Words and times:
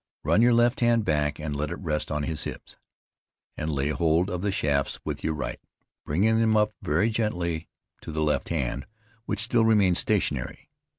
Run 0.23 0.41
your 0.41 0.55
left 0.55 0.79
hand 0.79 1.05
back 1.05 1.37
and 1.37 1.55
let 1.55 1.69
it 1.69 1.75
rest 1.77 2.09
on 2.09 2.23
his 2.23 2.45
hip, 2.45 2.71
and 3.55 3.71
lay 3.71 3.89
hold 3.89 4.31
of 4.31 4.41
the 4.41 4.51
shafts 4.51 4.99
with 5.05 5.23
your 5.23 5.35
right, 5.35 5.59
bringing 6.05 6.39
them 6.39 6.57
up 6.57 6.73
very 6.81 7.11
gently 7.11 7.69
to 8.01 8.11
the 8.11 8.23
left 8.23 8.49
hand, 8.49 8.87
which 9.25 9.41
still 9.43 9.63
remains 9.63 9.99
stationary. 9.99 10.71